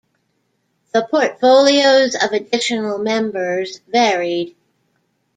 The 0.95 1.03
portfolios 1.05 2.15
of 2.15 2.31
additional 2.31 2.97
members 2.97 3.77
varied. 3.87 4.55